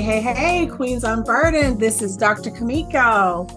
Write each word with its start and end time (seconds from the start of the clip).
Hey, 0.00 0.22
hey, 0.22 0.32
hey, 0.32 0.66
Queens 0.66 1.04
Unburdened. 1.04 1.78
This 1.78 2.00
is 2.00 2.16
Dr. 2.16 2.50
Kameko. 2.50 3.50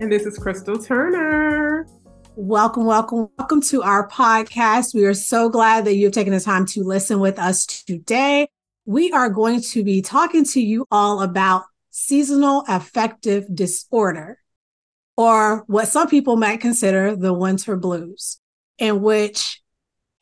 And 0.00 0.10
this 0.10 0.22
is 0.22 0.38
Crystal 0.38 0.78
Turner. 0.78 1.86
Welcome, 2.34 2.86
welcome, 2.86 3.28
welcome 3.36 3.60
to 3.60 3.82
our 3.82 4.08
podcast. 4.08 4.94
We 4.94 5.04
are 5.04 5.12
so 5.12 5.50
glad 5.50 5.84
that 5.84 5.96
you've 5.96 6.14
taken 6.14 6.32
the 6.32 6.40
time 6.40 6.64
to 6.68 6.82
listen 6.82 7.20
with 7.20 7.38
us 7.38 7.66
today. 7.66 8.48
We 8.86 9.12
are 9.12 9.28
going 9.28 9.60
to 9.60 9.84
be 9.84 10.00
talking 10.00 10.44
to 10.46 10.62
you 10.62 10.86
all 10.90 11.20
about 11.20 11.64
seasonal 11.90 12.64
affective 12.68 13.54
disorder, 13.54 14.38
or 15.14 15.64
what 15.66 15.88
some 15.88 16.08
people 16.08 16.38
might 16.38 16.62
consider 16.62 17.14
the 17.14 17.34
winter 17.34 17.76
blues, 17.76 18.40
in 18.78 19.02
which 19.02 19.60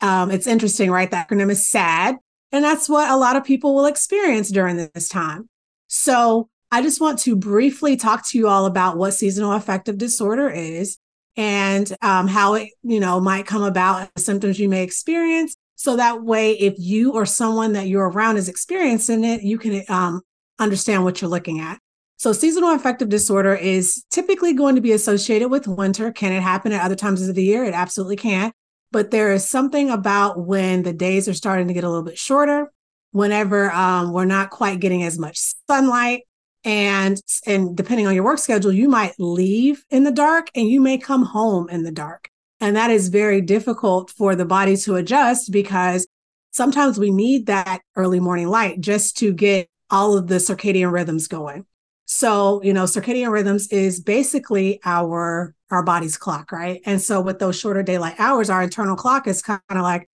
um, 0.01 0.31
it's 0.31 0.47
interesting, 0.47 0.91
right? 0.91 1.09
The 1.09 1.15
acronym 1.15 1.49
is 1.49 1.65
SAD. 1.65 2.17
And 2.51 2.63
that's 2.63 2.87
what 2.87 3.09
a 3.09 3.17
lot 3.17 3.35
of 3.35 3.43
people 3.43 3.75
will 3.75 3.85
experience 3.85 4.49
during 4.49 4.77
this 4.77 5.09
time. 5.09 5.49
So 5.95 6.49
I 6.71 6.81
just 6.81 6.99
want 6.99 7.19
to 7.19 7.37
briefly 7.37 7.95
talk 7.95 8.27
to 8.27 8.37
you 8.37 8.49
all 8.49 8.65
about 8.65 8.97
what 8.97 9.13
seasonal 9.13 9.53
affective 9.53 9.97
disorder 9.97 10.49
is 10.49 10.97
and 11.37 11.91
um, 12.01 12.27
how 12.27 12.55
it, 12.55 12.69
you 12.83 12.99
know, 12.99 13.21
might 13.21 13.47
come 13.47 13.63
about, 13.63 14.09
symptoms 14.17 14.59
you 14.59 14.67
may 14.67 14.83
experience. 14.83 15.55
So 15.75 15.95
that 15.95 16.21
way, 16.21 16.51
if 16.51 16.75
you 16.77 17.13
or 17.13 17.25
someone 17.25 17.73
that 17.73 17.87
you're 17.87 18.09
around 18.09 18.35
is 18.35 18.49
experiencing 18.49 19.23
it, 19.23 19.41
you 19.41 19.57
can 19.57 19.83
um, 19.87 20.21
understand 20.59 21.05
what 21.05 21.21
you're 21.21 21.29
looking 21.29 21.61
at. 21.61 21.79
So 22.17 22.33
seasonal 22.33 22.71
affective 22.71 23.09
disorder 23.09 23.55
is 23.55 24.03
typically 24.11 24.53
going 24.53 24.75
to 24.75 24.81
be 24.81 24.91
associated 24.91 25.49
with 25.49 25.67
winter. 25.67 26.11
Can 26.11 26.33
it 26.33 26.41
happen 26.41 26.73
at 26.73 26.83
other 26.83 26.95
times 26.95 27.27
of 27.27 27.35
the 27.35 27.43
year? 27.43 27.63
It 27.63 27.73
absolutely 27.73 28.17
can. 28.17 28.51
But 28.91 29.11
there 29.11 29.33
is 29.33 29.49
something 29.49 29.89
about 29.89 30.45
when 30.45 30.83
the 30.83 30.93
days 30.93 31.27
are 31.29 31.33
starting 31.33 31.67
to 31.69 31.73
get 31.73 31.83
a 31.85 31.89
little 31.89 32.05
bit 32.05 32.17
shorter, 32.17 32.71
whenever 33.15 33.71
um, 33.71 34.11
we're 34.11 34.25
not 34.25 34.49
quite 34.49 34.81
getting 34.81 35.01
as 35.01 35.17
much 35.17 35.39
sunlight, 35.69 36.23
and 36.65 37.17
and 37.45 37.77
depending 37.77 38.07
on 38.07 38.13
your 38.13 38.25
work 38.25 38.39
schedule, 38.39 38.73
you 38.73 38.89
might 38.89 39.13
leave 39.17 39.85
in 39.89 40.03
the 40.03 40.11
dark 40.11 40.49
and 40.53 40.67
you 40.67 40.81
may 40.81 40.97
come 40.97 41.23
home 41.23 41.69
in 41.69 41.83
the 41.83 41.91
dark, 41.91 42.29
and 42.59 42.75
that 42.75 42.91
is 42.91 43.07
very 43.07 43.39
difficult 43.39 44.11
for 44.11 44.35
the 44.35 44.45
body 44.45 44.75
to 44.75 44.95
adjust 44.95 45.49
because 45.49 46.05
sometimes 46.51 46.99
we 46.99 47.09
need 47.09 47.45
that 47.45 47.81
early 47.95 48.19
morning 48.19 48.49
light 48.49 48.81
just 48.81 49.17
to 49.19 49.31
get 49.31 49.69
all 49.89 50.17
of 50.17 50.27
the 50.27 50.35
circadian 50.35 50.91
rhythms 50.91 51.29
going. 51.29 51.65
So, 52.03 52.61
you 52.63 52.73
know, 52.73 52.83
circadian 52.83 53.31
rhythms 53.31 53.67
is 53.69 54.01
basically 54.01 54.81
our 54.83 55.55
our 55.71 55.83
body's 55.83 56.17
clock, 56.17 56.51
right? 56.51 56.81
And 56.85 57.01
so 57.01 57.21
with 57.21 57.39
those 57.39 57.57
shorter 57.57 57.81
daylight 57.81 58.15
hours, 58.19 58.49
our 58.49 58.61
internal 58.61 58.97
clock 58.97 59.25
is 59.25 59.41
kind 59.41 59.61
of 59.69 59.83
like, 59.83 60.09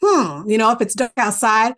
hmm, 0.00 0.48
you 0.48 0.56
know, 0.56 0.72
if 0.72 0.80
it's 0.80 0.94
dark 0.94 1.12
outside, 1.18 1.74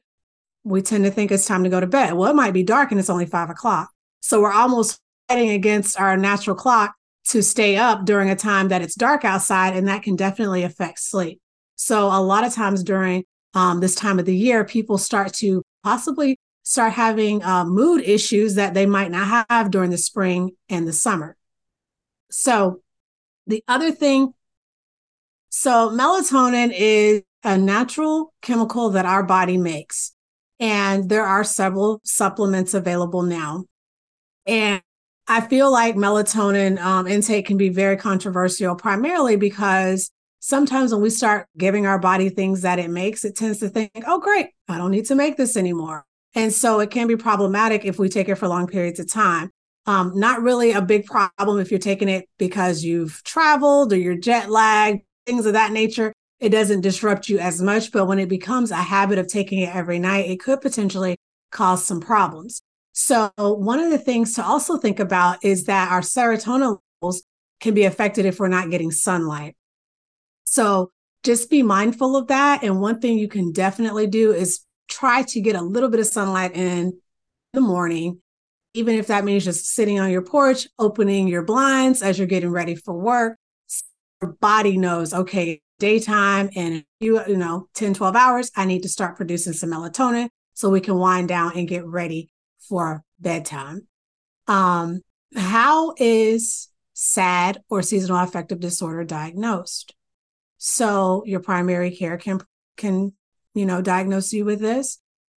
we 0.64 0.82
tend 0.82 1.04
to 1.04 1.10
think 1.10 1.30
it's 1.30 1.46
time 1.46 1.64
to 1.64 1.70
go 1.70 1.80
to 1.80 1.86
bed. 1.86 2.14
Well, 2.14 2.30
it 2.30 2.36
might 2.36 2.52
be 2.52 2.62
dark 2.62 2.90
and 2.90 3.00
it's 3.00 3.10
only 3.10 3.26
five 3.26 3.50
o'clock. 3.50 3.90
So 4.20 4.40
we're 4.40 4.52
almost 4.52 5.00
fighting 5.28 5.50
against 5.50 5.98
our 5.98 6.16
natural 6.16 6.56
clock 6.56 6.94
to 7.28 7.42
stay 7.42 7.76
up 7.76 8.04
during 8.04 8.28
a 8.30 8.36
time 8.36 8.68
that 8.68 8.82
it's 8.82 8.94
dark 8.94 9.24
outside, 9.24 9.76
and 9.76 9.86
that 9.88 10.02
can 10.02 10.16
definitely 10.16 10.62
affect 10.64 10.98
sleep. 10.98 11.40
So 11.76 12.06
a 12.06 12.20
lot 12.20 12.44
of 12.44 12.52
times 12.52 12.82
during 12.82 13.24
um, 13.54 13.80
this 13.80 13.94
time 13.94 14.18
of 14.18 14.26
the 14.26 14.36
year, 14.36 14.64
people 14.64 14.98
start 14.98 15.32
to 15.34 15.62
possibly 15.82 16.38
start 16.62 16.92
having 16.92 17.42
uh, 17.42 17.64
mood 17.64 18.02
issues 18.02 18.56
that 18.56 18.74
they 18.74 18.86
might 18.86 19.10
not 19.10 19.46
have 19.48 19.70
during 19.70 19.90
the 19.90 19.98
spring 19.98 20.50
and 20.68 20.86
the 20.86 20.92
summer. 20.92 21.36
So 22.30 22.80
the 23.46 23.62
other 23.66 23.92
thing, 23.92 24.34
so 25.48 25.90
melatonin 25.90 26.72
is 26.76 27.22
a 27.42 27.56
natural 27.56 28.32
chemical 28.42 28.90
that 28.90 29.06
our 29.06 29.22
body 29.22 29.56
makes. 29.56 30.12
And 30.60 31.08
there 31.08 31.24
are 31.24 31.42
several 31.42 32.00
supplements 32.04 32.74
available 32.74 33.22
now. 33.22 33.64
And 34.46 34.82
I 35.26 35.40
feel 35.40 35.72
like 35.72 35.96
melatonin 35.96 36.78
um, 36.78 37.06
intake 37.06 37.46
can 37.46 37.56
be 37.56 37.70
very 37.70 37.96
controversial, 37.96 38.74
primarily 38.74 39.36
because 39.36 40.10
sometimes 40.40 40.92
when 40.92 41.02
we 41.02 41.10
start 41.10 41.46
giving 41.56 41.86
our 41.86 41.98
body 41.98 42.28
things 42.28 42.62
that 42.62 42.78
it 42.78 42.90
makes, 42.90 43.24
it 43.24 43.36
tends 43.36 43.58
to 43.60 43.68
think, 43.68 43.90
oh, 44.06 44.18
great, 44.18 44.48
I 44.68 44.76
don't 44.76 44.90
need 44.90 45.06
to 45.06 45.14
make 45.14 45.36
this 45.36 45.56
anymore. 45.56 46.04
And 46.34 46.52
so 46.52 46.80
it 46.80 46.90
can 46.90 47.06
be 47.06 47.16
problematic 47.16 47.84
if 47.84 47.98
we 47.98 48.08
take 48.08 48.28
it 48.28 48.36
for 48.36 48.48
long 48.48 48.66
periods 48.66 49.00
of 49.00 49.10
time. 49.10 49.50
Um, 49.86 50.12
not 50.14 50.42
really 50.42 50.72
a 50.72 50.82
big 50.82 51.06
problem 51.06 51.58
if 51.58 51.70
you're 51.70 51.80
taking 51.80 52.08
it 52.08 52.28
because 52.38 52.84
you've 52.84 53.22
traveled 53.24 53.92
or 53.92 53.96
you're 53.96 54.14
jet 54.14 54.50
lagged, 54.50 55.02
things 55.26 55.46
of 55.46 55.54
that 55.54 55.72
nature. 55.72 56.12
It 56.40 56.50
doesn't 56.50 56.80
disrupt 56.80 57.28
you 57.28 57.38
as 57.38 57.60
much. 57.60 57.92
But 57.92 58.06
when 58.06 58.18
it 58.18 58.28
becomes 58.28 58.70
a 58.70 58.76
habit 58.76 59.18
of 59.18 59.28
taking 59.28 59.60
it 59.60 59.74
every 59.74 59.98
night, 59.98 60.30
it 60.30 60.40
could 60.40 60.60
potentially 60.60 61.16
cause 61.52 61.84
some 61.84 62.00
problems. 62.00 62.62
So, 62.92 63.30
one 63.36 63.78
of 63.78 63.90
the 63.90 63.98
things 63.98 64.34
to 64.34 64.44
also 64.44 64.76
think 64.76 64.98
about 64.98 65.44
is 65.44 65.64
that 65.64 65.92
our 65.92 66.00
serotonin 66.00 66.78
levels 67.02 67.22
can 67.60 67.74
be 67.74 67.84
affected 67.84 68.26
if 68.26 68.40
we're 68.40 68.48
not 68.48 68.70
getting 68.70 68.90
sunlight. 68.90 69.54
So, 70.46 70.90
just 71.22 71.50
be 71.50 71.62
mindful 71.62 72.16
of 72.16 72.28
that. 72.28 72.64
And 72.64 72.80
one 72.80 73.00
thing 73.00 73.18
you 73.18 73.28
can 73.28 73.52
definitely 73.52 74.06
do 74.06 74.32
is 74.32 74.60
try 74.88 75.22
to 75.22 75.40
get 75.40 75.54
a 75.54 75.62
little 75.62 75.88
bit 75.88 76.00
of 76.00 76.06
sunlight 76.06 76.56
in 76.56 76.98
the 77.52 77.60
morning 77.60 78.20
even 78.74 78.94
if 78.94 79.08
that 79.08 79.24
means 79.24 79.44
just 79.44 79.66
sitting 79.66 79.98
on 79.98 80.10
your 80.10 80.22
porch, 80.22 80.68
opening 80.78 81.26
your 81.26 81.42
blinds 81.42 82.02
as 82.02 82.18
you're 82.18 82.26
getting 82.26 82.50
ready 82.50 82.74
for 82.74 82.94
work. 82.94 83.36
Your 84.22 84.32
body 84.34 84.76
knows, 84.76 85.12
okay, 85.12 85.60
daytime 85.80 86.50
and 86.54 86.84
you, 87.00 87.20
you 87.26 87.36
know, 87.36 87.68
10, 87.74 87.94
12 87.94 88.14
hours, 88.14 88.50
I 88.56 88.64
need 88.64 88.82
to 88.82 88.88
start 88.88 89.16
producing 89.16 89.52
some 89.52 89.70
melatonin 89.70 90.28
so 90.54 90.70
we 90.70 90.80
can 90.80 90.96
wind 90.96 91.28
down 91.28 91.56
and 91.56 91.66
get 91.66 91.84
ready 91.84 92.30
for 92.68 93.02
bedtime. 93.18 93.88
Um, 94.46 95.00
how 95.34 95.94
is 95.96 96.68
SAD 96.94 97.62
or 97.68 97.82
seasonal 97.82 98.22
affective 98.22 98.60
disorder 98.60 99.04
diagnosed? 99.04 99.94
So 100.58 101.24
your 101.26 101.40
primary 101.40 101.90
care 101.90 102.18
can 102.18 102.40
can 102.76 103.12
you 103.54 103.66
know 103.66 103.80
diagnose 103.80 104.32
you 104.32 104.44
with 104.44 104.60
this. 104.60 104.98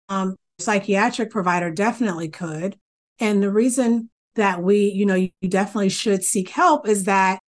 Um, 0.10 0.36
psychiatric 0.60 1.30
provider 1.30 1.72
definitely 1.72 2.30
could. 2.30 2.78
And 3.20 3.42
the 3.42 3.52
reason 3.52 4.10
that 4.36 4.62
we, 4.64 4.86
you 4.92 5.06
know, 5.06 5.16
you 5.16 5.32
definitely 5.48 5.90
should 5.90 6.24
seek 6.24 6.50
help 6.50 6.88
is 6.88 7.04
that 7.06 7.40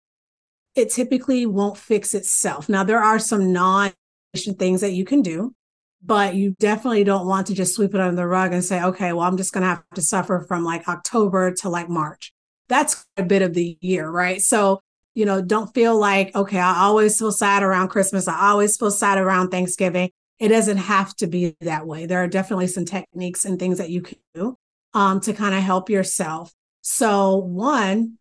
it 0.75 0.91
typically 0.91 1.47
won't 1.47 1.77
fix 1.77 2.15
itself. 2.15 2.69
Now, 2.69 2.84
there 2.84 3.03
are 3.03 3.19
some 3.19 3.53
non 3.53 3.93
things 4.34 4.81
that 4.81 4.93
you 4.93 5.05
can 5.05 5.22
do, 5.22 5.55
but 6.03 6.34
you 6.34 6.55
definitely 6.59 7.05
don't 7.05 7.27
want 7.27 7.47
to 7.49 7.55
just 7.55 7.75
sweep 7.75 7.94
it 7.94 8.00
under 8.00 8.16
the 8.16 8.27
rug 8.27 8.53
and 8.53 8.65
say, 8.65 8.83
okay, 8.83 9.12
well, 9.12 9.27
I'm 9.27 9.37
just 9.37 9.53
going 9.53 9.62
to 9.62 9.69
have 9.69 9.84
to 9.94 10.03
suffer 10.03 10.44
from 10.49 10.65
like 10.65 10.88
October 10.88 11.53
to 11.56 11.69
like 11.69 11.88
March. 11.88 12.33
That's 12.69 13.06
a 13.16 13.22
bit 13.22 13.43
of 13.43 13.55
the 13.55 13.77
year, 13.81 14.09
right? 14.09 14.41
So, 14.41 14.81
you 15.15 15.27
know, 15.27 15.43
don't 15.43 15.72
feel 15.75 15.99
like, 15.99 16.34
okay, 16.34 16.59
I 16.59 16.78
always 16.84 17.19
feel 17.19 17.33
sad 17.33 17.62
around 17.62 17.89
Christmas. 17.89 18.27
I 18.27 18.49
always 18.49 18.77
feel 18.78 18.91
sad 18.91 19.19
around 19.19 19.50
Thanksgiving. 19.50 20.10
It 20.39 20.49
doesn't 20.49 20.78
have 20.78 21.15
to 21.16 21.27
be 21.27 21.54
that 21.60 21.87
way. 21.87 22.06
There 22.06 22.22
are 22.22 22.28
definitely 22.28 22.69
some 22.69 22.87
techniques 22.87 23.44
and 23.44 23.59
things 23.59 23.78
that 23.78 23.91
you 23.91 24.00
can 24.00 24.19
do 24.34 24.56
um, 24.94 25.21
to 25.21 25.34
kind 25.34 25.54
of 25.54 25.62
help 25.62 25.91
yourself. 25.91 26.53
So, 26.81 27.37
one 27.37 28.19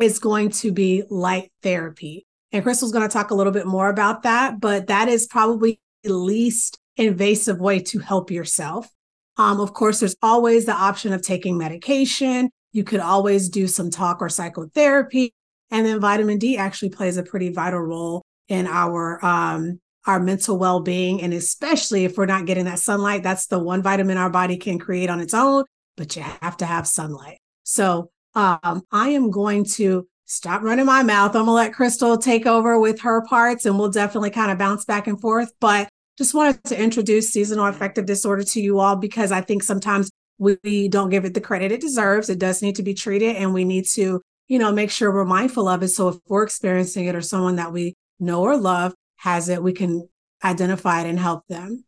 is 0.00 0.18
going 0.18 0.50
to 0.50 0.72
be 0.72 1.02
light 1.08 1.50
therapy. 1.62 2.26
And 2.52 2.62
Crystal's 2.62 2.92
going 2.92 3.06
to 3.06 3.12
talk 3.12 3.30
a 3.30 3.34
little 3.34 3.52
bit 3.52 3.66
more 3.66 3.88
about 3.88 4.22
that, 4.22 4.60
but 4.60 4.86
that 4.86 5.08
is 5.08 5.26
probably 5.26 5.80
the 6.02 6.14
least 6.14 6.78
invasive 6.96 7.58
way 7.58 7.80
to 7.80 7.98
help 7.98 8.30
yourself. 8.30 8.88
Um, 9.36 9.60
of 9.60 9.74
course, 9.74 10.00
there's 10.00 10.16
always 10.22 10.64
the 10.64 10.72
option 10.72 11.12
of 11.12 11.22
taking 11.22 11.58
medication. 11.58 12.50
You 12.72 12.84
could 12.84 13.00
always 13.00 13.48
do 13.48 13.66
some 13.66 13.90
talk 13.90 14.22
or 14.22 14.28
psychotherapy. 14.28 15.34
And 15.70 15.84
then 15.84 16.00
vitamin 16.00 16.38
D 16.38 16.56
actually 16.56 16.90
plays 16.90 17.16
a 17.16 17.22
pretty 17.22 17.52
vital 17.52 17.80
role 17.80 18.22
in 18.48 18.66
our 18.66 19.22
um, 19.24 19.80
our 20.06 20.20
mental 20.20 20.56
well-being 20.56 21.20
and 21.20 21.34
especially 21.34 22.04
if 22.04 22.16
we're 22.16 22.26
not 22.26 22.46
getting 22.46 22.66
that 22.66 22.78
sunlight 22.78 23.24
that's 23.24 23.48
the 23.48 23.58
one 23.58 23.82
vitamin 23.82 24.16
our 24.16 24.30
body 24.30 24.56
can 24.56 24.78
create 24.78 25.10
on 25.10 25.18
its 25.18 25.34
own 25.34 25.64
but 25.96 26.14
you 26.14 26.22
have 26.22 26.56
to 26.58 26.66
have 26.66 26.86
sunlight. 26.86 27.38
So 27.64 28.10
um, 28.36 28.82
I 28.92 29.08
am 29.08 29.30
going 29.30 29.64
to 29.64 30.06
stop 30.26 30.62
running 30.62 30.84
my 30.84 31.02
mouth. 31.02 31.30
I'm 31.30 31.46
going 31.46 31.46
to 31.46 31.52
let 31.52 31.72
Crystal 31.72 32.18
take 32.18 32.46
over 32.46 32.78
with 32.78 33.00
her 33.00 33.22
parts 33.22 33.64
and 33.64 33.78
we'll 33.78 33.90
definitely 33.90 34.30
kind 34.30 34.50
of 34.52 34.58
bounce 34.58 34.84
back 34.84 35.06
and 35.06 35.20
forth. 35.20 35.52
But 35.58 35.88
just 36.18 36.34
wanted 36.34 36.62
to 36.64 36.80
introduce 36.80 37.30
seasonal 37.30 37.66
affective 37.66 38.06
disorder 38.06 38.44
to 38.44 38.60
you 38.60 38.78
all 38.78 38.96
because 38.96 39.32
I 39.32 39.40
think 39.40 39.62
sometimes 39.62 40.10
we 40.38 40.88
don't 40.88 41.08
give 41.08 41.24
it 41.24 41.32
the 41.32 41.40
credit 41.40 41.72
it 41.72 41.80
deserves. 41.80 42.28
It 42.28 42.38
does 42.38 42.60
need 42.60 42.76
to 42.76 42.82
be 42.82 42.94
treated 42.94 43.36
and 43.36 43.54
we 43.54 43.64
need 43.64 43.86
to, 43.94 44.20
you 44.48 44.58
know, 44.58 44.70
make 44.70 44.90
sure 44.90 45.12
we're 45.12 45.24
mindful 45.24 45.66
of 45.66 45.82
it. 45.82 45.88
So 45.88 46.08
if 46.08 46.16
we're 46.28 46.42
experiencing 46.42 47.06
it 47.06 47.14
or 47.14 47.22
someone 47.22 47.56
that 47.56 47.72
we 47.72 47.94
know 48.20 48.42
or 48.42 48.56
love 48.56 48.94
has 49.16 49.48
it, 49.48 49.62
we 49.62 49.72
can 49.72 50.08
identify 50.44 51.00
it 51.00 51.08
and 51.08 51.18
help 51.18 51.46
them. 51.48 51.84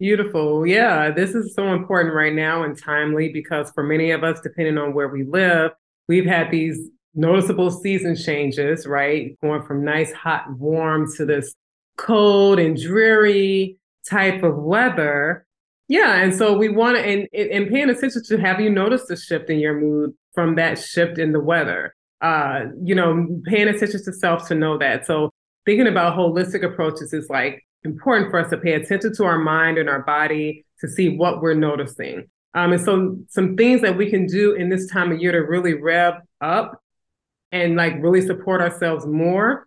Beautiful. 0.00 0.66
Yeah, 0.66 1.10
this 1.10 1.34
is 1.34 1.54
so 1.54 1.74
important 1.74 2.14
right 2.14 2.32
now 2.32 2.62
and 2.62 2.76
timely 2.76 3.28
because 3.28 3.70
for 3.72 3.82
many 3.84 4.12
of 4.12 4.24
us, 4.24 4.40
depending 4.40 4.78
on 4.78 4.94
where 4.94 5.08
we 5.08 5.24
live, 5.24 5.72
we've 6.08 6.24
had 6.24 6.50
these 6.50 6.88
noticeable 7.14 7.70
season 7.70 8.16
changes, 8.16 8.86
right? 8.86 9.38
Going 9.42 9.62
from 9.62 9.84
nice, 9.84 10.10
hot, 10.12 10.50
warm 10.56 11.12
to 11.16 11.26
this 11.26 11.54
cold 11.98 12.58
and 12.58 12.80
dreary 12.80 13.76
type 14.08 14.42
of 14.42 14.56
weather. 14.56 15.44
Yeah, 15.88 16.22
and 16.22 16.34
so 16.34 16.56
we 16.56 16.70
want 16.70 16.96
to, 16.96 17.04
and, 17.04 17.28
and 17.34 17.68
paying 17.68 17.90
attention 17.90 18.24
to 18.24 18.38
have 18.38 18.58
you 18.58 18.70
noticed 18.70 19.10
a 19.10 19.16
shift 19.18 19.50
in 19.50 19.58
your 19.58 19.78
mood 19.78 20.14
from 20.32 20.54
that 20.54 20.78
shift 20.78 21.18
in 21.18 21.32
the 21.32 21.40
weather? 21.40 21.94
Uh, 22.22 22.66
you 22.82 22.94
know, 22.94 23.28
paying 23.44 23.68
attention 23.68 24.02
to 24.04 24.14
self 24.14 24.48
to 24.48 24.54
know 24.54 24.78
that. 24.78 25.04
So 25.04 25.30
thinking 25.66 25.88
about 25.88 26.16
holistic 26.16 26.64
approaches 26.64 27.12
is 27.12 27.28
like 27.28 27.66
important 27.84 28.30
for 28.30 28.38
us 28.38 28.50
to 28.50 28.58
pay 28.58 28.72
attention 28.72 29.14
to 29.16 29.24
our 29.24 29.38
mind 29.38 29.78
and 29.78 29.88
our 29.88 30.02
body 30.02 30.64
to 30.80 30.88
see 30.88 31.16
what 31.16 31.40
we're 31.40 31.54
noticing. 31.54 32.28
Um, 32.54 32.72
and 32.72 32.82
so 32.82 33.16
some 33.28 33.56
things 33.56 33.80
that 33.82 33.96
we 33.96 34.10
can 34.10 34.26
do 34.26 34.54
in 34.54 34.68
this 34.68 34.90
time 34.90 35.12
of 35.12 35.20
year 35.20 35.32
to 35.32 35.38
really 35.38 35.74
rev 35.74 36.14
up 36.40 36.82
and 37.52 37.76
like 37.76 37.94
really 38.00 38.20
support 38.20 38.60
ourselves 38.60 39.06
more 39.06 39.66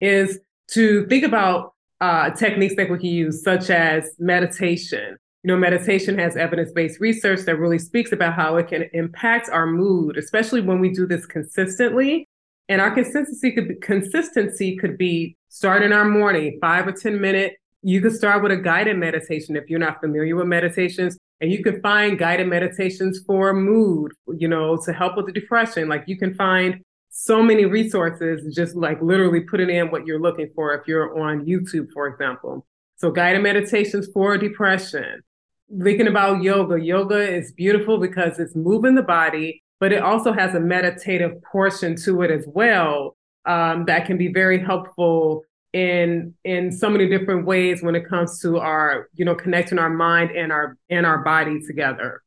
is 0.00 0.38
to 0.72 1.06
think 1.06 1.24
about 1.24 1.74
uh, 2.00 2.30
techniques 2.30 2.76
that 2.76 2.90
we 2.90 2.98
can 2.98 3.06
use, 3.06 3.42
such 3.42 3.70
as 3.70 4.10
meditation. 4.18 5.16
You 5.42 5.48
know, 5.48 5.56
meditation 5.56 6.18
has 6.18 6.36
evidence 6.36 6.72
based 6.72 7.00
research 7.00 7.40
that 7.40 7.56
really 7.56 7.78
speaks 7.78 8.12
about 8.12 8.34
how 8.34 8.56
it 8.56 8.68
can 8.68 8.84
impact 8.92 9.48
our 9.50 9.66
mood, 9.66 10.16
especially 10.16 10.60
when 10.60 10.80
we 10.80 10.90
do 10.90 11.06
this 11.06 11.26
consistently. 11.26 12.28
And 12.68 12.80
our 12.80 12.90
consistency 12.90 13.52
could 13.52 13.68
be, 13.68 13.74
consistency 13.76 14.76
could 14.76 14.98
be 14.98 15.36
start 15.48 15.82
in 15.82 15.92
our 15.92 16.04
morning, 16.04 16.58
five 16.60 16.86
or 16.86 16.92
10 16.92 17.20
minute. 17.20 17.54
You 17.82 18.00
can 18.00 18.10
start 18.10 18.42
with 18.42 18.52
a 18.52 18.56
guided 18.56 18.96
meditation 18.96 19.56
if 19.56 19.68
you're 19.68 19.78
not 19.78 20.00
familiar 20.00 20.36
with 20.36 20.46
meditations. 20.46 21.16
And 21.40 21.52
you 21.52 21.62
can 21.62 21.80
find 21.80 22.18
guided 22.18 22.48
meditations 22.48 23.20
for 23.24 23.54
mood, 23.54 24.12
you 24.36 24.48
know, 24.48 24.76
to 24.84 24.92
help 24.92 25.16
with 25.16 25.26
the 25.26 25.32
depression. 25.32 25.88
Like 25.88 26.04
you 26.06 26.18
can 26.18 26.34
find 26.34 26.80
so 27.10 27.42
many 27.42 27.64
resources, 27.64 28.54
just 28.54 28.74
like 28.74 29.00
literally 29.00 29.40
putting 29.40 29.70
in 29.70 29.90
what 29.90 30.06
you're 30.06 30.20
looking 30.20 30.50
for 30.54 30.74
if 30.74 30.86
you're 30.86 31.18
on 31.20 31.46
YouTube, 31.46 31.90
for 31.92 32.08
example. 32.08 32.66
So 32.96 33.10
guided 33.10 33.42
meditations 33.42 34.08
for 34.12 34.36
depression. 34.36 35.20
Thinking 35.82 36.08
about 36.08 36.42
yoga. 36.42 36.80
Yoga 36.80 37.20
is 37.20 37.52
beautiful 37.52 37.98
because 37.98 38.38
it's 38.38 38.56
moving 38.56 38.96
the 38.96 39.02
body, 39.02 39.62
but 39.78 39.92
it 39.92 40.02
also 40.02 40.32
has 40.32 40.54
a 40.54 40.60
meditative 40.60 41.40
portion 41.42 41.94
to 42.04 42.22
it 42.22 42.30
as 42.30 42.44
well 42.48 43.16
um, 43.48 43.84
that 43.86 44.06
can 44.06 44.16
be 44.18 44.28
very 44.28 44.58
helpful 44.58 45.42
in 45.72 46.34
in 46.44 46.72
so 46.72 46.88
many 46.88 47.08
different 47.08 47.46
ways 47.46 47.82
when 47.82 47.94
it 47.94 48.08
comes 48.08 48.40
to 48.40 48.58
our 48.58 49.08
you 49.14 49.24
know 49.24 49.34
connecting 49.34 49.78
our 49.78 49.90
mind 49.90 50.30
and 50.30 50.52
our 50.52 50.76
and 50.88 51.04
our 51.04 51.18
body 51.18 51.60
together. 51.66 52.22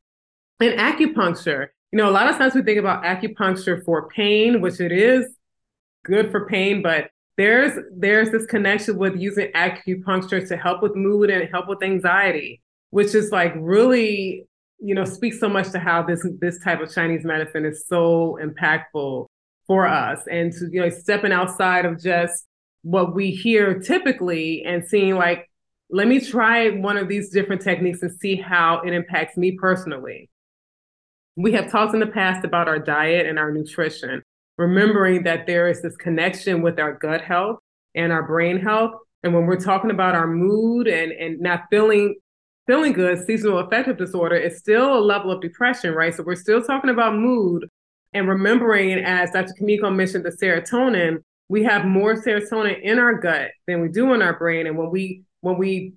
And 0.60 0.78
acupuncture 0.78 1.68
you 1.92 1.98
know 1.98 2.10
a 2.10 2.12
lot 2.12 2.30
of 2.30 2.38
times 2.38 2.56
we 2.56 2.62
think 2.64 2.80
about 2.80 3.04
acupuncture 3.04 3.84
for 3.84 4.08
pain 4.10 4.62
which 4.62 4.80
it 4.80 4.92
is 4.92 5.26
good 6.06 6.32
for 6.32 6.48
pain 6.48 6.82
but 6.82 7.10
there's 7.38 7.78
there's 7.96 8.32
this 8.32 8.46
connection 8.46 8.98
with 8.98 9.16
using 9.16 9.52
acupuncture 9.54 10.46
to 10.48 10.58
help 10.58 10.82
with 10.82 10.96
mood 10.96 11.30
and 11.30 11.50
help 11.50 11.68
with 11.68 11.84
anxiety 11.84 12.62
which 12.90 13.14
is 13.14 13.32
like 13.32 13.54
really 13.58 14.46
you 14.80 14.96
know 14.96 15.06
speaks 15.06 15.40
so 15.40 15.50
much 15.50 15.70
to 15.72 15.80
how 15.80 16.02
this 16.02 16.26
this 16.40 16.60
type 16.64 16.82
of 16.82 16.94
chinese 16.94 17.24
medicine 17.24 17.66
is 17.66 17.86
so 17.88 18.38
impactful 18.42 19.28
for 19.68 19.88
us 19.88 20.20
and 20.30 20.52
to 20.54 20.70
you 20.72 20.82
know 20.82 20.90
stepping 20.90 21.32
outside 21.32 21.86
of 21.86 22.02
just 22.02 22.46
what 22.84 23.14
we 23.14 23.32
hear 23.32 23.80
typically 23.80 24.64
and 24.66 24.86
seeing 24.86 25.16
like, 25.16 25.50
let 25.90 26.08
me 26.08 26.20
try 26.20 26.70
one 26.70 26.98
of 26.98 27.08
these 27.08 27.30
different 27.30 27.62
techniques 27.62 28.02
and 28.02 28.12
see 28.20 28.36
how 28.36 28.82
it 28.82 28.94
impacts 28.94 29.38
me 29.38 29.58
personally. 29.60 30.30
We 31.36 31.52
have 31.54 31.72
talked 31.72 31.94
in 31.94 32.00
the 32.00 32.08
past 32.08 32.46
about 32.46 32.68
our 32.68 32.80
diet 32.80 33.26
and 33.26 33.38
our 33.38 33.52
nutrition, 33.52 34.24
remembering 34.58 35.24
that 35.24 35.48
there 35.48 35.68
is 35.68 35.82
this 35.82 35.96
connection 35.98 36.62
with 36.62 36.80
our 36.80 36.94
gut 36.94 37.22
health 37.22 37.60
and 37.96 38.12
our 38.12 38.24
brain 38.24 38.60
health. 38.60 38.94
And 39.24 39.34
when 39.34 39.46
we're 39.46 39.60
talking 39.60 39.92
about 39.92 40.16
our 40.16 40.28
mood 40.28 40.88
and, 40.88 41.12
and 41.12 41.40
not 41.40 41.64
feeling 41.70 42.16
feeling 42.68 42.94
good, 42.94 43.26
seasonal 43.26 43.60
affective 43.60 43.98
disorder 43.98 44.36
is 44.36 44.60
still 44.60 44.98
a 44.98 45.00
level 45.00 45.32
of 45.32 45.42
depression, 45.42 45.94
right? 45.94 46.14
So 46.14 46.24
we're 46.24 46.36
still 46.36 46.62
talking 46.62 46.90
about 46.90 47.16
mood 47.16 47.68
and 48.14 48.28
remembering, 48.28 49.00
as 49.00 49.32
Dr. 49.32 49.54
Kameko 49.60 49.94
mentioned, 49.96 50.26
the 50.26 50.32
serotonin, 50.32 51.24
we 51.48 51.64
have 51.64 51.86
more 51.86 52.16
serotonin 52.16 52.82
in 52.82 53.00
our 53.00 53.14
gut 53.16 53.52
than 53.68 53.82
we 53.82 53.90
do 53.90 54.14
in 54.14 54.22
our 54.22 54.38
brain. 54.38 54.68
And 54.68 54.78
when 54.78 54.90
we 54.90 55.24
when 55.42 55.58
we 55.58 55.94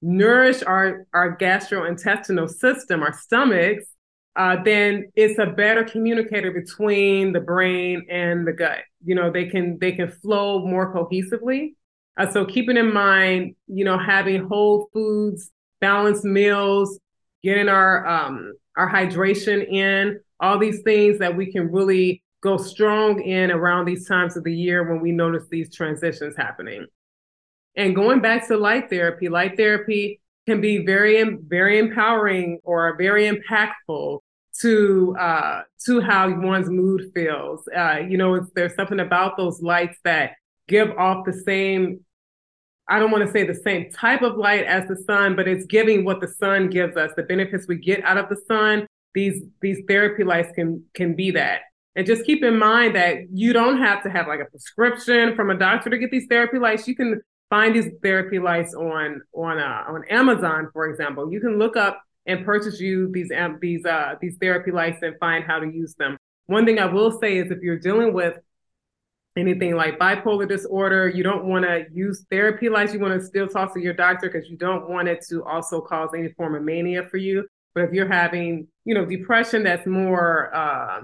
nourish 0.00 0.62
our 0.62 1.06
our 1.12 1.36
gastrointestinal 1.36 2.48
system, 2.48 3.02
our 3.02 3.12
stomachs, 3.12 3.86
uh, 4.36 4.62
then 4.64 5.10
it's 5.14 5.38
a 5.38 5.46
better 5.46 5.84
communicator 5.84 6.50
between 6.50 7.32
the 7.32 7.40
brain 7.40 8.06
and 8.10 8.46
the 8.46 8.52
gut. 8.52 8.78
You 9.04 9.14
know, 9.14 9.30
they 9.30 9.46
can 9.46 9.78
they 9.78 9.92
can 9.92 10.08
flow 10.08 10.66
more 10.66 10.92
cohesively. 10.92 11.74
Uh, 12.16 12.30
so 12.30 12.44
keeping 12.44 12.76
in 12.76 12.92
mind, 12.92 13.54
you 13.66 13.84
know, 13.84 13.98
having 13.98 14.46
whole 14.46 14.88
foods, 14.92 15.50
balanced 15.80 16.24
meals, 16.24 16.98
getting 17.42 17.68
our 17.68 18.06
um, 18.06 18.52
our 18.76 18.90
hydration 18.90 19.66
in, 19.68 20.20
all 20.42 20.58
these 20.58 20.82
things 20.82 21.18
that 21.20 21.34
we 21.34 21.50
can 21.50 21.70
really 21.70 22.22
go 22.42 22.56
strong 22.56 23.22
in 23.22 23.50
around 23.50 23.84
these 23.84 24.06
times 24.06 24.36
of 24.36 24.44
the 24.44 24.54
year 24.54 24.90
when 24.90 25.00
we 25.00 25.12
notice 25.12 25.44
these 25.48 25.74
transitions 25.74 26.36
happening. 26.36 26.86
And 27.76 27.94
going 27.94 28.20
back 28.20 28.48
to 28.48 28.56
light 28.56 28.90
therapy, 28.90 29.28
light 29.28 29.56
therapy 29.56 30.20
can 30.46 30.60
be 30.60 30.84
very, 30.84 31.22
very 31.46 31.78
empowering 31.78 32.58
or 32.64 32.96
very 32.98 33.30
impactful 33.30 34.18
to 34.60 35.16
uh, 35.18 35.62
to 35.86 36.00
how 36.00 36.28
one's 36.40 36.68
mood 36.68 37.10
feels. 37.14 37.62
Uh, 37.74 38.00
you 38.06 38.18
know, 38.18 38.46
there's 38.54 38.74
something 38.74 39.00
about 39.00 39.36
those 39.36 39.62
lights 39.62 39.96
that 40.04 40.32
give 40.68 40.90
off 40.98 41.24
the 41.24 41.32
same. 41.32 42.00
I 42.88 42.98
don't 42.98 43.10
want 43.10 43.24
to 43.24 43.32
say 43.32 43.46
the 43.46 43.54
same 43.54 43.90
type 43.90 44.22
of 44.22 44.36
light 44.36 44.64
as 44.64 44.86
the 44.88 44.96
sun, 44.96 45.36
but 45.36 45.48
it's 45.48 45.64
giving 45.66 46.04
what 46.04 46.20
the 46.20 46.28
sun 46.28 46.68
gives 46.68 46.96
us. 46.96 47.12
The 47.16 47.22
benefits 47.22 47.66
we 47.66 47.76
get 47.76 48.04
out 48.04 48.18
of 48.18 48.28
the 48.28 48.40
sun. 48.48 48.86
These 49.14 49.42
these 49.60 49.78
therapy 49.88 50.24
lights 50.24 50.50
can 50.54 50.84
can 50.94 51.14
be 51.14 51.32
that. 51.32 51.60
And 51.94 52.06
just 52.06 52.24
keep 52.24 52.42
in 52.42 52.58
mind 52.58 52.96
that 52.96 53.16
you 53.32 53.52
don't 53.52 53.78
have 53.78 54.02
to 54.04 54.10
have 54.10 54.26
like 54.26 54.40
a 54.40 54.46
prescription 54.46 55.36
from 55.36 55.50
a 55.50 55.58
doctor 55.58 55.90
to 55.90 55.98
get 55.98 56.10
these 56.10 56.26
therapy 56.28 56.58
lights. 56.58 56.88
You 56.88 56.96
can 56.96 57.20
find 57.50 57.74
these 57.74 57.90
therapy 58.02 58.38
lights 58.38 58.74
on 58.74 59.20
on 59.34 59.58
uh, 59.58 59.84
on 59.88 60.04
Amazon, 60.08 60.70
for 60.72 60.88
example. 60.88 61.30
You 61.32 61.40
can 61.40 61.58
look 61.58 61.76
up 61.76 62.02
and 62.26 62.44
purchase 62.44 62.80
you 62.80 63.10
these 63.12 63.30
um, 63.36 63.58
these 63.60 63.84
uh, 63.84 64.14
these 64.20 64.36
therapy 64.40 64.70
lights 64.70 65.02
and 65.02 65.14
find 65.18 65.44
how 65.44 65.58
to 65.58 65.66
use 65.66 65.94
them. 65.96 66.16
One 66.46 66.64
thing 66.64 66.78
I 66.78 66.86
will 66.86 67.18
say 67.20 67.36
is 67.36 67.50
if 67.50 67.60
you're 67.60 67.78
dealing 67.78 68.12
with 68.12 68.36
anything 69.36 69.74
like 69.76 69.98
bipolar 69.98 70.48
disorder, 70.48 71.08
you 71.08 71.22
don't 71.22 71.44
want 71.44 71.64
to 71.64 71.84
use 71.92 72.24
therapy 72.30 72.68
lights. 72.68 72.92
You 72.92 73.00
want 73.00 73.20
to 73.20 73.26
still 73.26 73.48
talk 73.48 73.74
to 73.74 73.80
your 73.80 73.94
doctor 73.94 74.28
because 74.30 74.48
you 74.48 74.56
don't 74.56 74.88
want 74.88 75.08
it 75.08 75.24
to 75.28 75.44
also 75.44 75.80
cause 75.80 76.10
any 76.16 76.28
form 76.32 76.54
of 76.54 76.62
mania 76.62 77.04
for 77.04 77.16
you. 77.16 77.46
But 77.74 77.84
if 77.84 77.92
you're 77.92 78.08
having, 78.08 78.68
you 78.84 78.94
know, 78.94 79.04
depression 79.04 79.62
that's 79.62 79.86
more 79.86 80.54
uh, 80.54 81.00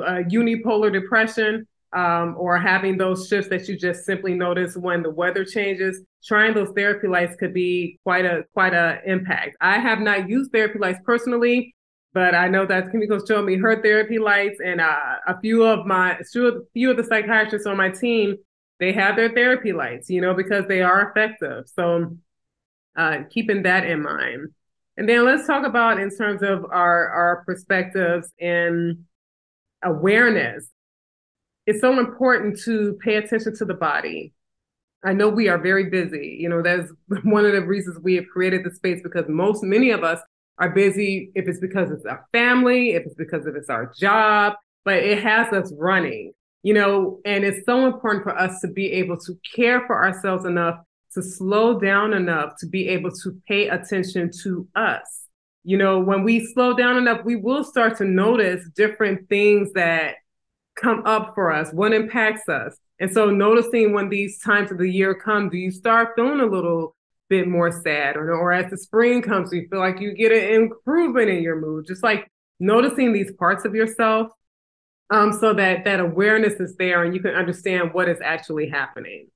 uh, 0.00 0.22
unipolar 0.30 0.92
depression 0.92 1.66
um, 1.92 2.34
or 2.38 2.58
having 2.58 2.96
those 2.96 3.28
shifts 3.28 3.50
that 3.50 3.68
you 3.68 3.76
just 3.76 4.04
simply 4.04 4.34
notice 4.34 4.76
when 4.76 5.02
the 5.02 5.10
weather 5.10 5.44
changes, 5.44 6.02
trying 6.24 6.54
those 6.54 6.70
therapy 6.74 7.08
lights 7.08 7.36
could 7.36 7.52
be 7.52 7.98
quite 8.02 8.24
a 8.24 8.44
quite 8.54 8.74
a 8.74 9.00
impact. 9.06 9.56
I 9.60 9.78
have 9.78 10.00
not 10.00 10.28
used 10.28 10.52
therapy 10.52 10.78
lights 10.78 11.00
personally, 11.04 11.74
but 12.14 12.34
I 12.34 12.48
know 12.48 12.64
that 12.66 12.92
Kameko 12.92 13.26
showed 13.26 13.44
me 13.44 13.56
her 13.56 13.82
therapy 13.82 14.18
lights, 14.18 14.58
and 14.64 14.80
uh, 14.80 15.16
a 15.26 15.40
few 15.40 15.64
of 15.64 15.86
my 15.86 16.18
few 16.32 16.90
of 16.90 16.96
the 16.96 17.04
psychiatrists 17.04 17.66
on 17.66 17.76
my 17.76 17.90
team 17.90 18.36
they 18.82 18.92
have 18.92 19.14
their 19.14 19.32
therapy 19.32 19.72
lights, 19.72 20.10
you 20.10 20.20
know, 20.20 20.34
because 20.34 20.66
they 20.66 20.82
are 20.82 21.08
effective. 21.08 21.68
So 21.72 22.16
uh, 22.96 23.18
keeping 23.30 23.62
that 23.62 23.86
in 23.86 24.02
mind. 24.02 24.48
And 24.96 25.08
then 25.08 25.24
let's 25.24 25.46
talk 25.46 25.66
about 25.66 25.98
in 25.98 26.10
terms 26.14 26.42
of 26.42 26.64
our 26.64 27.08
our 27.08 27.44
perspectives 27.44 28.30
and 28.40 29.04
awareness. 29.82 30.68
It's 31.66 31.80
so 31.80 31.98
important 31.98 32.58
to 32.64 32.98
pay 33.02 33.16
attention 33.16 33.56
to 33.56 33.64
the 33.64 33.74
body. 33.74 34.34
I 35.04 35.12
know 35.12 35.28
we 35.28 35.48
are 35.48 35.58
very 35.58 35.90
busy. 35.90 36.36
You 36.40 36.48
know, 36.48 36.62
that's 36.62 36.92
one 37.24 37.44
of 37.44 37.52
the 37.52 37.62
reasons 37.62 37.98
we 38.02 38.14
have 38.16 38.26
created 38.32 38.64
the 38.64 38.74
space 38.74 39.00
because 39.02 39.24
most, 39.28 39.62
many 39.62 39.90
of 39.90 40.04
us 40.04 40.20
are 40.58 40.70
busy 40.70 41.30
if 41.34 41.48
it's 41.48 41.60
because 41.60 41.90
it's 41.90 42.04
our 42.04 42.26
family, 42.32 42.90
if 42.90 43.04
it's 43.04 43.14
because 43.14 43.46
of 43.46 43.56
it's 43.56 43.70
our 43.70 43.92
job, 43.98 44.54
but 44.84 44.96
it 44.96 45.22
has 45.22 45.52
us 45.52 45.72
running, 45.78 46.32
you 46.62 46.74
know, 46.74 47.20
and 47.24 47.44
it's 47.44 47.64
so 47.64 47.86
important 47.86 48.22
for 48.22 48.36
us 48.36 48.60
to 48.60 48.68
be 48.68 48.92
able 48.92 49.16
to 49.18 49.38
care 49.54 49.84
for 49.86 50.04
ourselves 50.04 50.44
enough 50.44 50.78
to 51.14 51.22
slow 51.22 51.78
down 51.78 52.12
enough 52.14 52.54
to 52.60 52.66
be 52.66 52.88
able 52.88 53.10
to 53.10 53.40
pay 53.46 53.68
attention 53.68 54.30
to 54.42 54.66
us 54.74 55.22
you 55.64 55.76
know, 55.76 56.00
when 56.00 56.24
we 56.24 56.44
slow 56.44 56.74
down 56.74 56.96
enough, 56.96 57.24
we 57.24 57.36
will 57.36 57.62
start 57.62 57.96
to 57.98 58.04
notice 58.04 58.64
different 58.74 59.28
things 59.28 59.72
that 59.74 60.16
come 60.74 61.02
up 61.06 61.34
for 61.34 61.52
us, 61.52 61.70
what 61.72 61.92
impacts 61.92 62.48
us. 62.48 62.76
And 62.98 63.12
so 63.12 63.30
noticing 63.30 63.92
when 63.92 64.08
these 64.08 64.40
times 64.40 64.72
of 64.72 64.78
the 64.78 64.90
year 64.90 65.14
come, 65.14 65.48
do 65.48 65.56
you 65.56 65.70
start 65.70 66.10
feeling 66.16 66.40
a 66.40 66.46
little 66.46 66.96
bit 67.28 67.46
more 67.46 67.70
sad 67.70 68.16
or, 68.16 68.32
or 68.32 68.52
as 68.52 68.70
the 68.70 68.76
spring 68.76 69.22
comes, 69.22 69.52
you 69.52 69.66
feel 69.70 69.78
like 69.78 70.00
you 70.00 70.14
get 70.14 70.32
an 70.32 70.62
improvement 70.62 71.30
in 71.30 71.42
your 71.42 71.60
mood, 71.60 71.86
just 71.86 72.02
like 72.02 72.30
noticing 72.58 73.12
these 73.12 73.32
parts 73.38 73.64
of 73.64 73.74
yourself 73.74 74.28
um, 75.10 75.32
so 75.32 75.54
that 75.54 75.84
that 75.84 76.00
awareness 76.00 76.54
is 76.54 76.76
there 76.76 77.04
and 77.04 77.14
you 77.14 77.20
can 77.20 77.34
understand 77.34 77.94
what 77.94 78.08
is 78.08 78.18
actually 78.22 78.68
happening. 78.68 79.28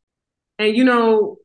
And, 0.58 0.76
you 0.76 0.84
know, 0.84 1.36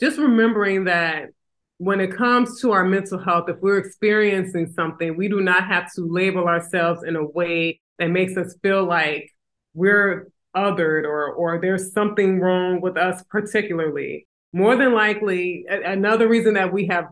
just 0.00 0.18
remembering 0.18 0.84
that 0.84 1.30
when 1.78 2.00
it 2.00 2.14
comes 2.14 2.60
to 2.60 2.72
our 2.72 2.84
mental 2.84 3.18
health, 3.18 3.48
if 3.48 3.56
we're 3.60 3.78
experiencing 3.78 4.70
something, 4.74 5.16
we 5.16 5.28
do 5.28 5.40
not 5.40 5.66
have 5.66 5.92
to 5.94 6.02
label 6.02 6.46
ourselves 6.46 7.02
in 7.04 7.16
a 7.16 7.24
way 7.24 7.80
that 7.98 8.08
makes 8.08 8.36
us 8.36 8.56
feel 8.62 8.84
like 8.84 9.30
we're 9.74 10.28
othered 10.56 11.04
or 11.04 11.32
or 11.32 11.60
there's 11.60 11.92
something 11.92 12.40
wrong 12.40 12.80
with 12.80 12.96
us 12.96 13.22
particularly. 13.30 14.26
More 14.52 14.76
than 14.76 14.92
likely, 14.94 15.64
a- 15.70 15.92
another 15.92 16.28
reason 16.28 16.54
that 16.54 16.72
we 16.72 16.86
have 16.88 17.06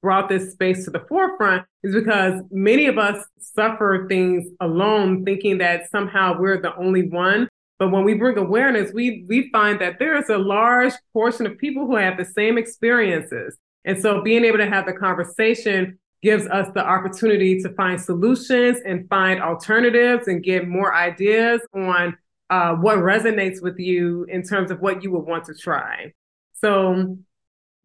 brought 0.00 0.28
this 0.28 0.52
space 0.52 0.84
to 0.84 0.90
the 0.90 1.00
forefront 1.08 1.66
is 1.82 1.94
because 1.94 2.40
many 2.50 2.86
of 2.86 2.98
us 2.98 3.24
suffer 3.40 4.06
things 4.08 4.46
alone, 4.60 5.24
thinking 5.24 5.58
that 5.58 5.90
somehow 5.90 6.38
we're 6.38 6.60
the 6.60 6.74
only 6.76 7.08
one. 7.08 7.48
But 7.84 7.92
when 7.92 8.04
we 8.04 8.14
bring 8.14 8.38
awareness, 8.38 8.94
we 8.94 9.26
we 9.28 9.50
find 9.50 9.78
that 9.82 9.98
there 9.98 10.16
is 10.16 10.30
a 10.30 10.38
large 10.38 10.94
portion 11.12 11.44
of 11.44 11.58
people 11.58 11.84
who 11.84 11.96
have 11.96 12.16
the 12.16 12.24
same 12.24 12.56
experiences. 12.56 13.58
And 13.84 14.00
so 14.00 14.22
being 14.22 14.42
able 14.42 14.56
to 14.56 14.66
have 14.66 14.86
the 14.86 14.94
conversation 14.94 15.98
gives 16.22 16.46
us 16.46 16.66
the 16.72 16.82
opportunity 16.82 17.60
to 17.60 17.68
find 17.74 18.00
solutions 18.00 18.78
and 18.86 19.06
find 19.10 19.42
alternatives 19.42 20.28
and 20.28 20.42
get 20.42 20.66
more 20.66 20.94
ideas 20.94 21.60
on 21.74 22.16
uh, 22.48 22.72
what 22.76 22.96
resonates 22.96 23.60
with 23.60 23.78
you 23.78 24.24
in 24.30 24.42
terms 24.42 24.70
of 24.70 24.80
what 24.80 25.02
you 25.02 25.10
would 25.10 25.26
want 25.26 25.44
to 25.44 25.54
try. 25.54 26.10
So 26.54 27.18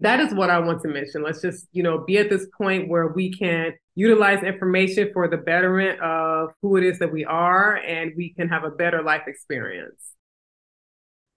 that 0.02 0.20
is 0.20 0.34
what 0.34 0.50
I 0.50 0.60
want 0.60 0.82
to 0.84 0.88
mention. 0.88 1.24
Let's 1.24 1.42
just, 1.42 1.68
you 1.72 1.84
know, 1.84 2.00
be 2.00 2.18
at 2.18 2.30
this 2.30 2.48
point 2.58 2.88
where 2.88 3.08
we 3.08 3.32
can 3.32 3.74
utilize 3.96 4.44
information 4.44 5.12
for 5.14 5.28
the 5.28 5.38
betterment 5.38 6.00
of 6.00 6.50
who 6.62 6.78
it 6.78 6.86
is 6.86 7.00
that 7.00 7.12
we 7.12 7.26
are 7.26 7.76
and 7.76 8.14
we 8.16 8.34
can 8.34 8.48
have 8.48 8.64
a 8.64 8.72
better 8.72 9.04
life 9.04 9.24
experience. 9.28 10.14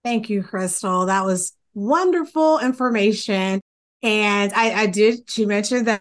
Thank 0.05 0.31
you, 0.31 0.43
Crystal. 0.43 1.07
That 1.07 1.25
was 1.25 1.53
wonderful 1.75 2.61
information. 2.61 3.61
And 4.03 4.53
I, 4.53 4.83
I 4.83 4.87
did, 4.87 5.31
she 5.31 5.47
mentioned 5.47 5.87
that, 5.87 6.01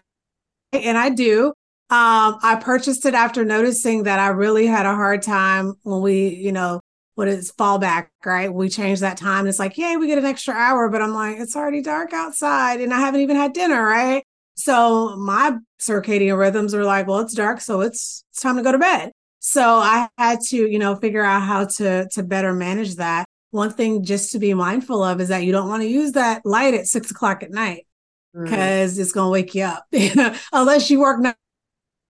and 0.72 0.96
I 0.96 1.10
do. 1.10 1.48
Um, 1.90 2.38
I 2.42 2.58
purchased 2.60 3.06
it 3.06 3.14
after 3.14 3.44
noticing 3.44 4.04
that 4.04 4.18
I 4.18 4.28
really 4.28 4.66
had 4.66 4.86
a 4.86 4.94
hard 4.94 5.22
time 5.22 5.74
when 5.82 6.00
we, 6.00 6.28
you 6.28 6.50
know, 6.50 6.80
what 7.14 7.28
is 7.28 7.52
fallback, 7.52 8.08
right? 8.24 8.52
We 8.52 8.68
change 8.68 9.00
that 9.00 9.16
time. 9.16 9.46
It's 9.46 9.58
like, 9.58 9.76
yay, 9.76 9.96
we 9.96 10.06
get 10.06 10.18
an 10.18 10.24
extra 10.24 10.54
hour, 10.54 10.88
but 10.88 11.02
I'm 11.02 11.12
like, 11.12 11.38
it's 11.38 11.56
already 11.56 11.82
dark 11.82 12.12
outside 12.12 12.80
and 12.80 12.92
I 12.92 13.00
haven't 13.00 13.20
even 13.20 13.36
had 13.36 13.52
dinner, 13.52 13.82
right? 13.82 14.24
So 14.54 15.16
my 15.16 15.58
circadian 15.80 16.38
rhythms 16.38 16.74
are 16.74 16.84
like, 16.84 17.06
well, 17.06 17.20
it's 17.20 17.34
dark, 17.34 17.60
so 17.60 17.80
it's 17.80 18.24
it's 18.30 18.40
time 18.40 18.56
to 18.56 18.62
go 18.62 18.72
to 18.72 18.78
bed. 18.78 19.12
So 19.40 19.62
I 19.62 20.08
had 20.18 20.40
to, 20.48 20.56
you 20.56 20.78
know, 20.78 20.94
figure 20.94 21.24
out 21.24 21.42
how 21.42 21.64
to 21.64 22.08
to 22.12 22.22
better 22.22 22.52
manage 22.52 22.96
that. 22.96 23.24
One 23.50 23.70
thing 23.70 24.04
just 24.04 24.32
to 24.32 24.38
be 24.38 24.54
mindful 24.54 25.02
of 25.02 25.20
is 25.20 25.28
that 25.28 25.44
you 25.44 25.52
don't 25.52 25.68
want 25.68 25.82
to 25.82 25.88
use 25.88 26.12
that 26.12 26.42
light 26.44 26.74
at 26.74 26.86
six 26.86 27.10
o'clock 27.10 27.42
at 27.42 27.50
night 27.50 27.86
because 28.32 28.96
mm. 28.96 29.00
it's 29.00 29.12
gonna 29.12 29.30
wake 29.30 29.54
you 29.54 29.64
up. 29.64 29.84
Unless 30.52 30.90
you 30.90 31.00
work 31.00 31.24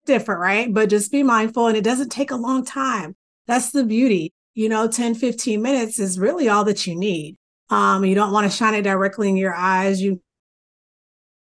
different, 0.05 0.39
right? 0.39 0.73
But 0.73 0.89
just 0.89 1.11
be 1.11 1.23
mindful 1.23 1.67
and 1.67 1.75
it 1.75 1.83
doesn't 1.83 2.09
take 2.09 2.31
a 2.31 2.35
long 2.35 2.63
time. 2.63 3.15
That's 3.47 3.71
the 3.71 3.83
beauty 3.83 4.33
you 4.55 4.69
know 4.69 4.87
10 4.87 5.15
15 5.15 5.61
minutes 5.61 5.99
is 5.99 6.17
really 6.17 6.49
all 6.49 6.65
that 6.65 6.87
you 6.87 6.95
need. 6.95 7.37
Um 7.69 8.03
you 8.05 8.15
don't 8.15 8.31
want 8.31 8.49
to 8.49 8.57
shine 8.57 8.73
it 8.73 8.83
directly 8.83 9.29
in 9.29 9.37
your 9.37 9.53
eyes 9.53 10.01
you 10.01 10.21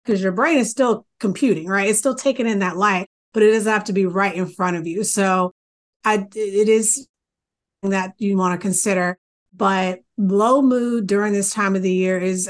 because 0.04 0.22
your 0.22 0.32
brain 0.32 0.58
is 0.58 0.70
still 0.70 1.06
computing 1.20 1.66
right? 1.66 1.88
It's 1.88 1.98
still 1.98 2.14
taking 2.14 2.46
in 2.46 2.58
that 2.60 2.76
light 2.76 3.08
but 3.32 3.42
it 3.42 3.52
doesn't 3.52 3.72
have 3.72 3.84
to 3.84 3.92
be 3.92 4.06
right 4.06 4.34
in 4.34 4.46
front 4.46 4.76
of 4.76 4.86
you. 4.86 5.04
So 5.04 5.52
i 6.04 6.26
it 6.34 6.68
is 6.68 7.08
that 7.82 8.14
you 8.18 8.36
want 8.36 8.58
to 8.58 8.64
consider 8.64 9.18
but 9.54 10.00
low 10.18 10.62
mood 10.62 11.06
during 11.06 11.32
this 11.32 11.50
time 11.50 11.76
of 11.76 11.82
the 11.82 11.92
year 11.92 12.18
is 12.18 12.48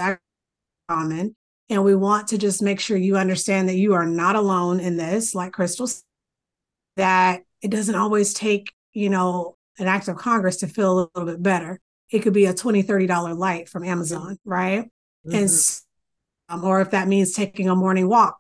common 0.89 1.35
and 1.69 1.85
we 1.85 1.95
want 1.95 2.29
to 2.29 2.39
just 2.39 2.63
make 2.63 2.81
sure 2.81 2.97
you 2.97 3.17
understand 3.17 3.69
that 3.69 3.77
you 3.77 3.95
are 3.95 4.07
not 4.07 4.37
alone 4.37 4.79
in 4.81 4.97
this 4.97 5.35
like 5.35 5.53
crystal 5.53 5.89
that 6.97 7.43
it 7.63 7.71
doesn't 7.71 7.97
always 7.97 8.33
take 8.33 8.73
you 8.93 9.11
know 9.11 9.56
an 9.79 9.87
act 9.87 10.09
of 10.09 10.17
Congress 10.17 10.57
to 10.59 10.67
feel 10.67 10.93
a 10.93 11.09
little 11.15 11.33
bit 11.33 11.43
better. 11.43 11.81
It 12.11 12.21
could 12.21 12.33
be 12.33 12.47
a 12.47 12.55
$20, 12.55 12.85
$30 12.85 13.37
light 13.37 13.69
from 13.69 13.85
Amazon, 13.85 14.39
right? 14.45 14.85
Mm-hmm. 15.27 15.35
And 15.35 15.51
um, 16.49 16.65
or 16.65 16.81
if 16.81 16.91
that 16.93 17.09
means 17.09 17.33
taking 17.33 17.69
a 17.69 17.75
morning 17.75 18.09
walk 18.09 18.39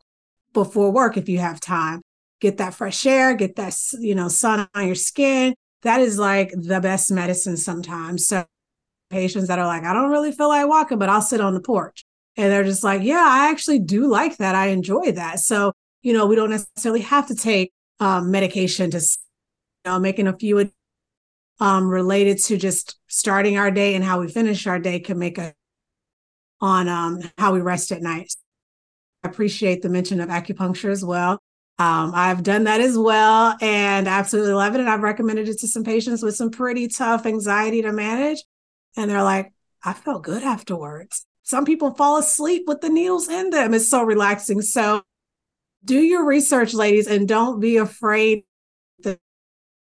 before 0.52 0.92
work 0.92 1.16
if 1.16 1.28
you 1.28 1.38
have 1.38 1.60
time, 1.60 2.02
get 2.40 2.58
that 2.58 2.74
fresh 2.74 3.04
air, 3.04 3.34
get 3.34 3.56
that 3.56 3.76
you 3.98 4.14
know 4.14 4.28
sun 4.28 4.68
on 4.74 4.86
your 4.86 4.94
skin. 4.94 5.54
That 5.82 6.00
is 6.00 6.18
like 6.18 6.52
the 6.52 6.80
best 6.80 7.10
medicine 7.10 7.56
sometimes. 7.56 8.26
So 8.26 8.44
patients 9.10 9.48
that 9.48 9.58
are 9.58 9.66
like, 9.66 9.84
I 9.84 9.92
don't 9.92 10.10
really 10.10 10.32
feel 10.32 10.48
like 10.48 10.66
walking, 10.66 10.98
but 10.98 11.08
I'll 11.08 11.22
sit 11.22 11.40
on 11.40 11.54
the 11.54 11.60
porch. 11.60 12.04
And 12.36 12.52
they're 12.52 12.64
just 12.64 12.84
like, 12.84 13.02
yeah, 13.02 13.24
I 13.26 13.50
actually 13.50 13.78
do 13.78 14.08
like 14.08 14.36
that. 14.38 14.54
I 14.54 14.66
enjoy 14.66 15.12
that. 15.12 15.40
So, 15.40 15.72
you 16.02 16.12
know, 16.12 16.26
we 16.26 16.36
don't 16.36 16.50
necessarily 16.50 17.00
have 17.00 17.28
to 17.28 17.34
take 17.34 17.72
um, 17.98 18.30
medication 18.30 18.90
to, 18.90 18.98
you 18.98 19.90
know, 19.90 19.98
making 19.98 20.26
a 20.26 20.36
few 20.36 20.70
um, 21.60 21.88
related 21.88 22.38
to 22.44 22.56
just 22.56 22.96
starting 23.06 23.58
our 23.58 23.70
day 23.70 23.94
and 23.94 24.04
how 24.04 24.20
we 24.20 24.28
finish 24.28 24.66
our 24.66 24.78
day 24.78 25.00
can 25.00 25.18
make 25.18 25.38
a 25.38 25.54
on 26.60 26.88
um, 26.88 27.20
how 27.38 27.52
we 27.52 27.60
rest 27.60 27.92
at 27.92 28.02
night. 28.02 28.34
I 29.22 29.28
appreciate 29.28 29.82
the 29.82 29.88
mention 29.88 30.20
of 30.20 30.28
acupuncture 30.28 30.90
as 30.90 31.04
well. 31.04 31.40
Um, 31.78 32.12
I've 32.14 32.42
done 32.42 32.64
that 32.64 32.80
as 32.80 32.96
well 32.96 33.54
and 33.60 34.08
absolutely 34.08 34.54
love 34.54 34.74
it. 34.74 34.80
And 34.80 34.88
I've 34.88 35.02
recommended 35.02 35.48
it 35.48 35.58
to 35.58 35.68
some 35.68 35.84
patients 35.84 36.22
with 36.22 36.34
some 36.34 36.50
pretty 36.50 36.88
tough 36.88 37.26
anxiety 37.26 37.82
to 37.82 37.92
manage. 37.92 38.42
And 38.96 39.10
they're 39.10 39.22
like, 39.22 39.52
I 39.84 39.92
felt 39.92 40.24
good 40.24 40.42
afterwards. 40.42 41.26
Some 41.42 41.66
people 41.66 41.94
fall 41.94 42.16
asleep 42.16 42.64
with 42.66 42.80
the 42.80 42.88
needles 42.88 43.28
in 43.28 43.50
them. 43.50 43.74
It's 43.74 43.90
so 43.90 44.02
relaxing. 44.02 44.62
So 44.62 45.02
do 45.84 46.00
your 46.00 46.24
research, 46.24 46.72
ladies, 46.72 47.06
and 47.06 47.28
don't 47.28 47.60
be 47.60 47.76
afraid 47.76 48.44
that 49.00 49.18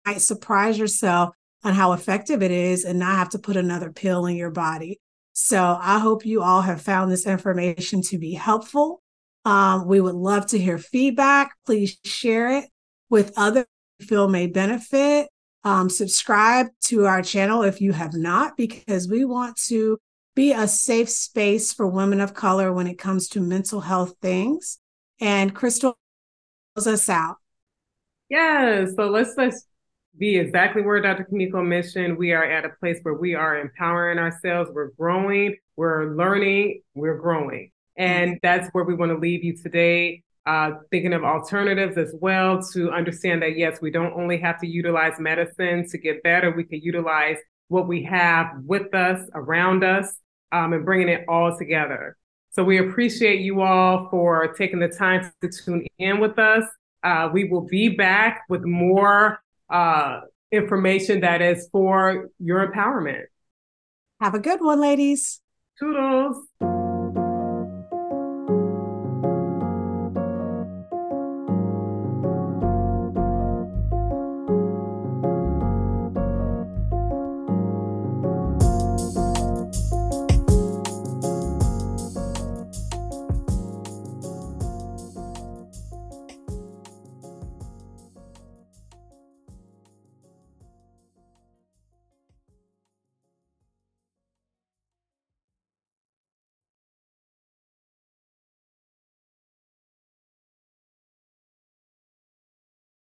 you 0.05 0.13
might 0.13 0.21
surprise 0.21 0.77
yourself 0.77 1.36
on 1.67 1.75
how 1.75 1.93
effective 1.93 2.45
it 2.45 2.53
is 2.53 2.85
and 2.85 3.01
not 3.01 3.17
have 3.19 3.29
to 3.31 3.41
put 3.41 3.57
another 3.57 3.91
pill 3.91 4.27
in 4.27 4.37
your 4.37 4.53
body. 4.53 5.01
So 5.33 5.77
I 5.81 5.99
hope 5.99 6.25
you 6.25 6.41
all 6.41 6.63
have 6.63 6.81
found 6.81 7.11
this 7.11 7.27
information 7.27 8.03
to 8.03 8.19
be 8.19 8.35
helpful. 8.35 9.03
Um, 9.45 9.89
we 9.89 10.01
would 10.01 10.15
love 10.15 10.47
to 10.49 10.59
hear 10.59 10.79
feedback. 10.79 11.57
Please 11.67 11.99
share 12.05 12.57
it 12.57 12.67
with 13.11 13.33
others 13.37 13.67
you 13.99 14.07
feel 14.07 14.29
may 14.29 14.47
benefit. 14.47 15.27
Um, 15.65 15.91
subscribe 15.91 16.69
to 16.85 17.07
our 17.07 17.21
channel 17.21 17.63
if 17.63 17.81
you 17.81 17.93
have 17.93 18.15
not, 18.15 18.57
because 18.57 19.09
we 19.09 19.25
want 19.25 19.57
to 19.67 19.99
be 20.37 20.53
a 20.53 20.69
safe 20.69 21.11
space 21.11 21.73
for 21.73 21.89
women 21.89 22.21
of 22.21 22.33
color 22.33 22.73
when 22.73 22.87
it 22.87 22.97
comes 22.97 23.29
to 23.31 23.41
mental 23.41 23.81
health 23.81 24.15
things. 24.23 24.79
And 25.21 25.53
Crystal 25.53 25.99
us 26.77 27.09
out. 27.09 27.39
Yeah, 28.29 28.87
so 28.95 29.09
let's 29.09 29.33
let's 29.37 29.67
be 30.19 30.39
exactly 30.39 30.83
where 30.83 31.01
Dr. 31.01 31.27
Kameko 31.31 31.67
mentioned. 31.67 32.17
We 32.17 32.33
are 32.33 32.45
at 32.45 32.65
a 32.65 32.71
place 32.81 32.99
where 33.03 33.15
we 33.15 33.35
are 33.35 33.59
empowering 33.59 34.19
ourselves. 34.19 34.71
We're 34.73 34.91
growing, 34.99 35.57
we're 35.77 36.15
learning, 36.15 36.83
we're 36.95 37.19
growing. 37.19 37.71
And 37.97 38.39
that's 38.43 38.69
where 38.73 38.85
we 38.85 38.95
want 38.95 39.13
to 39.13 39.19
leave 39.19 39.45
you 39.45 39.57
today. 39.57 40.23
Uh, 40.45 40.73
thinking 40.93 41.13
of 41.13 41.25
alternatives 41.25 41.99
as 41.99 42.15
well 42.21 42.63
to 42.73 42.91
understand 42.93 43.43
that 43.43 43.59
yes, 43.59 43.81
we 43.81 43.91
don't 43.91 44.13
only 44.13 44.39
have 44.39 44.61
to 44.61 44.67
utilize 44.67 45.19
medicine 45.19 45.89
to 45.89 45.99
get 45.99 46.23
better. 46.23 46.53
We 46.53 46.63
can 46.63 46.81
utilize 46.81 47.39
what 47.69 47.89
we 47.89 48.05
have 48.05 48.53
with 48.65 48.95
us, 48.95 49.29
around 49.35 49.83
us, 49.83 50.19
um, 50.53 50.73
and 50.73 50.85
bringing 50.85 51.09
it 51.09 51.25
all 51.29 51.59
together. 51.59 52.17
So 52.51 52.63
we 52.63 52.79
appreciate 52.79 53.41
you 53.41 53.61
all 53.61 54.09
for 54.09 54.55
taking 54.55 54.79
the 54.79 54.89
time 54.89 55.31
to 55.43 55.51
tune 55.51 55.85
in 55.99 56.21
with 56.21 56.39
us. 56.39 56.65
Uh, 57.03 57.29
we 57.33 57.49
will 57.49 57.67
be 57.67 57.89
back 57.89 58.43
with 58.49 58.65
more 58.65 59.41
uh, 59.71 60.21
information 60.53 61.21
that 61.21 61.43
is 61.43 61.69
for 61.73 62.29
your 62.39 62.71
empowerment. 62.71 63.25
Have 64.21 64.35
a 64.35 64.39
good 64.39 64.61
one, 64.61 64.81
ladies. 64.81 65.41
Toodles. 65.79 66.47